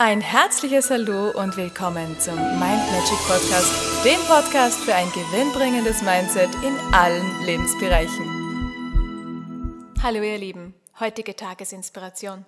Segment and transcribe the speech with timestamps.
[0.00, 6.54] Ein herzliches Hallo und willkommen zum Mind Magic Podcast, dem Podcast für ein gewinnbringendes Mindset
[6.62, 8.24] in allen Lebensbereichen.
[10.00, 12.44] Hallo ihr Lieben, heutige Tagesinspiration.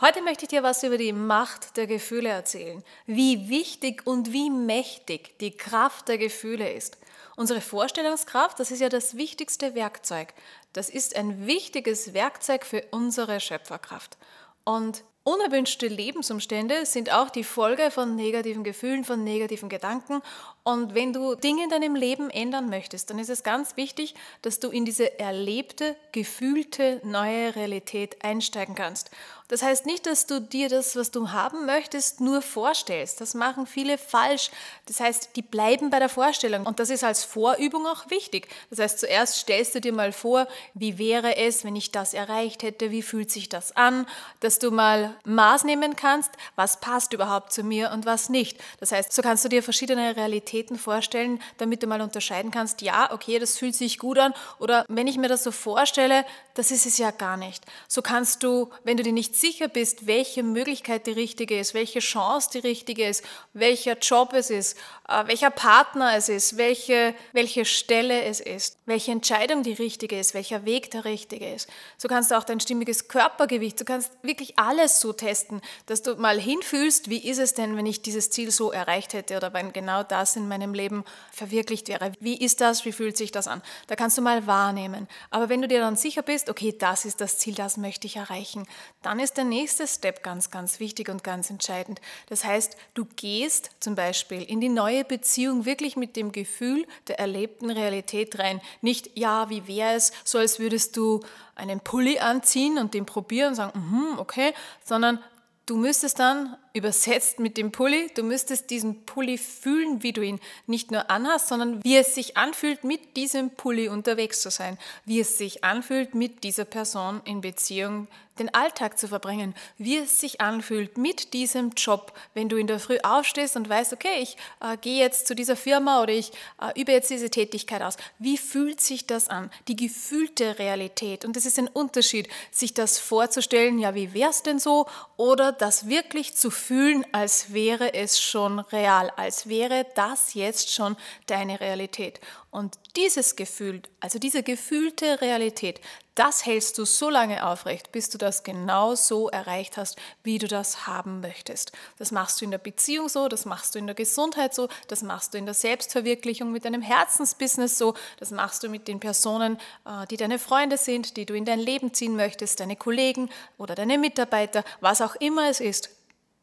[0.00, 4.48] Heute möchte ich dir was über die Macht der Gefühle erzählen, wie wichtig und wie
[4.48, 6.96] mächtig die Kraft der Gefühle ist.
[7.36, 10.32] Unsere Vorstellungskraft, das ist ja das wichtigste Werkzeug.
[10.72, 14.16] Das ist ein wichtiges Werkzeug für unsere Schöpferkraft.
[14.64, 20.20] Und Unerwünschte Lebensumstände sind auch die Folge von negativen Gefühlen, von negativen Gedanken.
[20.64, 24.58] Und wenn du Dinge in deinem Leben ändern möchtest, dann ist es ganz wichtig, dass
[24.58, 29.12] du in diese erlebte, gefühlte neue Realität einsteigen kannst.
[29.46, 33.20] Das heißt nicht, dass du dir das, was du haben möchtest, nur vorstellst.
[33.20, 34.50] Das machen viele falsch.
[34.86, 36.64] Das heißt, die bleiben bei der Vorstellung.
[36.64, 38.48] Und das ist als Vorübung auch wichtig.
[38.70, 42.62] Das heißt, zuerst stellst du dir mal vor, wie wäre es, wenn ich das erreicht
[42.62, 44.06] hätte, wie fühlt sich das an,
[44.40, 48.58] dass du mal Maß nehmen kannst, was passt überhaupt zu mir und was nicht.
[48.80, 53.12] Das heißt, so kannst du dir verschiedene Realitäten vorstellen, damit du mal unterscheiden kannst, ja,
[53.12, 56.86] okay, das fühlt sich gut an oder wenn ich mir das so vorstelle, das ist
[56.86, 57.64] es ja gar nicht.
[57.88, 62.00] So kannst du, wenn du dir nicht sicher bist, welche Möglichkeit die richtige ist, welche
[62.00, 64.76] Chance die richtige ist, welcher Job es ist,
[65.08, 70.34] äh, welcher Partner es ist, welche, welche Stelle es ist, welche Entscheidung die richtige ist,
[70.34, 71.68] welcher Weg der richtige ist.
[71.96, 76.16] So kannst du auch dein stimmiges Körpergewicht, du kannst wirklich alles so testen, dass du
[76.16, 79.74] mal hinfühlst, wie ist es denn, wenn ich dieses Ziel so erreicht hätte oder wenn
[79.74, 82.12] genau das in meinem Leben verwirklicht wäre.
[82.20, 83.60] Wie ist das, wie fühlt sich das an?
[83.88, 85.08] Da kannst du mal wahrnehmen.
[85.30, 88.16] Aber wenn du dir dann sicher bist, okay, das ist das Ziel, das möchte ich
[88.16, 88.66] erreichen,
[89.02, 92.00] dann ist der nächste Step ganz, ganz wichtig und ganz entscheidend.
[92.28, 97.18] Das heißt, du gehst zum Beispiel in die neue Beziehung wirklich mit dem Gefühl der
[97.18, 98.60] erlebten Realität rein.
[98.80, 101.20] Nicht, ja, wie wäre es, so als würdest du
[101.54, 104.54] einen Pulli anziehen und den probieren und sagen, mm, okay,
[104.92, 105.20] sondern
[105.64, 110.40] du müsstest dann übersetzt mit dem Pulli, du müsstest diesen Pulli fühlen, wie du ihn
[110.66, 115.20] nicht nur anhast, sondern wie es sich anfühlt, mit diesem Pulli unterwegs zu sein, wie
[115.20, 120.40] es sich anfühlt, mit dieser Person in Beziehung den Alltag zu verbringen, wie es sich
[120.40, 124.76] anfühlt mit diesem Job, wenn du in der Früh aufstehst und weißt, okay, ich äh,
[124.78, 127.96] gehe jetzt zu dieser Firma oder ich äh, übe jetzt diese Tätigkeit aus.
[128.18, 129.50] Wie fühlt sich das an?
[129.68, 131.24] Die gefühlte Realität.
[131.24, 134.86] Und es ist ein Unterschied, sich das vorzustellen, ja, wie wäre es denn so?
[135.16, 140.96] Oder das wirklich zu fühlen, als wäre es schon real, als wäre das jetzt schon
[141.26, 142.20] deine Realität.
[142.50, 145.80] Und dieses Gefühl, also diese gefühlte Realität,
[146.14, 150.46] das hältst du so lange aufrecht, bis du das genau so erreicht hast, wie du
[150.46, 151.72] das haben möchtest.
[151.98, 155.02] Das machst du in der Beziehung so, das machst du in der Gesundheit so, das
[155.02, 159.56] machst du in der Selbstverwirklichung mit deinem Herzensbusiness so, das machst du mit den Personen,
[159.86, 163.74] äh, die deine Freunde sind, die du in dein Leben ziehen möchtest, deine Kollegen oder
[163.74, 165.88] deine Mitarbeiter, was auch immer es ist.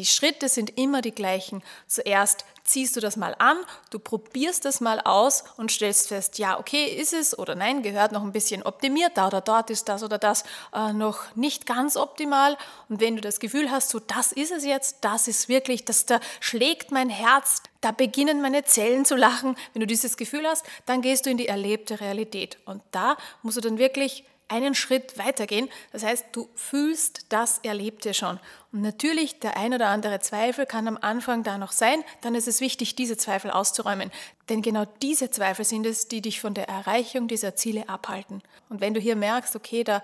[0.00, 1.62] Die Schritte sind immer die gleichen.
[1.86, 3.58] Zuerst ziehst du das mal an,
[3.90, 8.10] du probierst das mal aus und stellst fest, ja, okay, ist es oder nein, gehört
[8.10, 11.98] noch ein bisschen optimiert, da oder dort ist das oder das äh, noch nicht ganz
[11.98, 12.56] optimal.
[12.88, 16.06] Und wenn du das Gefühl hast, so das ist es jetzt, das ist wirklich, das
[16.06, 19.54] da schlägt mein Herz, da beginnen meine Zellen zu lachen.
[19.74, 22.56] Wenn du dieses Gefühl hast, dann gehst du in die erlebte Realität.
[22.64, 25.68] Und da musst du dann wirklich einen Schritt weitergehen.
[25.92, 28.40] Das heißt, du fühlst das Erlebte schon.
[28.72, 32.02] Und natürlich, der ein oder andere Zweifel kann am Anfang da noch sein.
[32.20, 34.10] Dann ist es wichtig, diese Zweifel auszuräumen.
[34.48, 38.42] Denn genau diese Zweifel sind es, die dich von der Erreichung dieser Ziele abhalten.
[38.68, 40.02] Und wenn du hier merkst, okay, da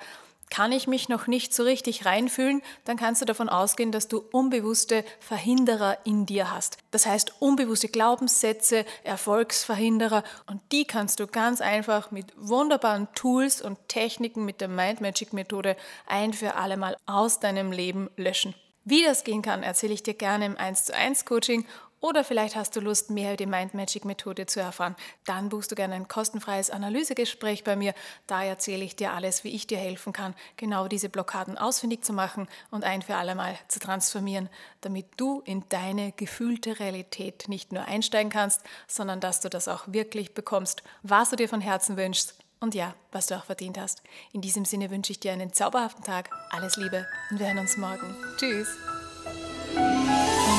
[0.50, 4.24] kann ich mich noch nicht so richtig reinfühlen, dann kannst du davon ausgehen, dass du
[4.32, 6.78] unbewusste Verhinderer in dir hast.
[6.90, 13.78] Das heißt unbewusste Glaubenssätze, Erfolgsverhinderer und die kannst du ganz einfach mit wunderbaren Tools und
[13.88, 15.76] Techniken mit der Mind Magic Methode
[16.06, 18.54] ein für alle Mal aus deinem Leben löschen.
[18.88, 21.66] Wie das gehen kann, erzähle ich dir gerne im 1 zu 1 Coaching
[22.00, 24.96] oder vielleicht hast du Lust, mehr über die Mind Magic Methode zu erfahren.
[25.24, 27.94] Dann buchst du gerne ein kostenfreies Analysegespräch bei mir.
[28.26, 32.12] Da erzähle ich dir alles, wie ich dir helfen kann, genau diese Blockaden ausfindig zu
[32.12, 34.48] machen und ein für alle Mal zu transformieren,
[34.82, 39.84] damit du in deine gefühlte Realität nicht nur einsteigen kannst, sondern dass du das auch
[39.86, 44.02] wirklich bekommst, was du dir von Herzen wünschst und ja, was du auch verdient hast.
[44.32, 47.76] In diesem Sinne wünsche ich dir einen zauberhaften Tag, alles Liebe und wir hören uns
[47.76, 48.16] morgen.
[48.38, 48.68] Tschüss!